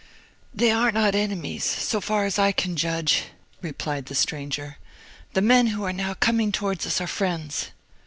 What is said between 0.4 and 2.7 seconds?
"They are not enemies, so far as I